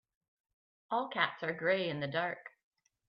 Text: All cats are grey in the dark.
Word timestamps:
All 0.89 1.09
cats 1.09 1.43
are 1.43 1.53
grey 1.53 1.87
in 1.87 1.99
the 1.99 2.07
dark. 2.07 2.53